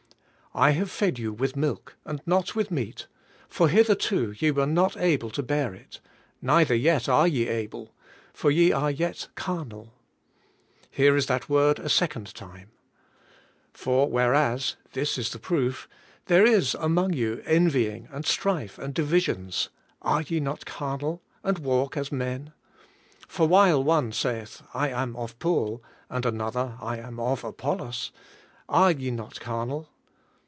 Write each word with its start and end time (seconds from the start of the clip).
"I 0.53 0.71
have 0.71 0.91
fed 0.91 1.17
you 1.17 1.31
with 1.31 1.55
milk, 1.55 1.95
and 2.03 2.19
not 2.25 2.57
with 2.57 2.71
meat, 2.71 3.07
for 3.47 3.69
hitherto 3.69 4.33
ye 4.37 4.51
were 4.51 4.65
not 4.65 4.97
able 4.97 5.29
to 5.29 5.41
bear 5.41 5.73
it, 5.73 6.01
neither 6.41 6.75
yet 6.75 7.07
are 7.07 7.25
ye 7.25 7.47
able, 7.47 7.95
for 8.33 8.51
ye 8.51 8.73
are 8.73 8.91
yet 8.91 9.29
carnal." 9.35 9.93
Here 10.89 11.15
is 11.15 11.27
that 11.27 11.47
word 11.47 11.79
a 11.79 11.87
second 11.87 12.35
time. 12.35 12.71
"For 13.71 14.09
whereas"— 14.09 14.75
this 14.91 15.17
is 15.17 15.29
the 15.29 15.39
proof— 15.39 15.87
"there 16.25 16.45
is 16.45 16.75
among 16.81 17.13
you 17.13 17.41
envying, 17.45 18.09
and 18.11 18.25
strife, 18.25 18.77
and 18.77 18.93
divisions, 18.93 19.69
are 20.01 20.21
ye 20.23 20.41
not 20.41 20.65
carnal, 20.65 21.21
and 21.45 21.59
walk 21.59 21.95
as 21.95 22.11
men? 22.11 22.51
For 23.25 23.47
while 23.47 23.81
one 23.81 24.11
saith, 24.11 24.63
I 24.73 24.89
am 24.89 25.15
of 25.15 25.39
Paul, 25.39 25.81
and 26.09 26.25
another, 26.25 26.77
I 26.81 26.97
am 26.97 27.21
of 27.21 27.45
Apollos, 27.45 28.11
are 28.67 28.91
ye 28.91 29.11
not 29.11 29.39
carnal?" 29.39 29.87